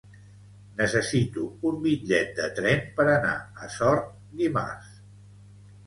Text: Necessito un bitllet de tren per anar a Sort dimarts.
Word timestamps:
Necessito 0.79 1.43
un 1.71 1.77
bitllet 1.85 2.33
de 2.41 2.49
tren 2.63 2.83
per 2.99 3.07
anar 3.19 3.37
a 3.67 3.73
Sort 3.79 4.13
dimarts. 4.45 5.01